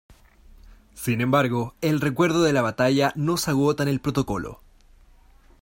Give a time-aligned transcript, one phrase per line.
[0.95, 4.59] Sin embargo, el recuerdo de la batalla no se agota en el protocolo.